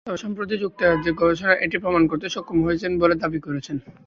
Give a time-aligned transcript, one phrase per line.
[0.07, 3.77] তবে সম্প্রতি যুক্তরাষ্ট্রের গবেষকেরা এটি প্রমাণ করতে সক্ষম হয়েছেন বলে দাবি করছেন।